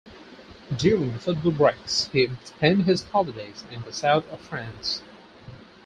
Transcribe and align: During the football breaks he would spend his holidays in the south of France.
During 0.75 1.11
the 1.13 1.19
football 1.19 1.51
breaks 1.51 2.07
he 2.11 2.25
would 2.25 2.47
spend 2.47 2.85
his 2.85 3.03
holidays 3.09 3.63
in 3.69 3.83
the 3.83 3.93
south 3.93 4.27
of 4.31 4.41
France. 4.41 5.03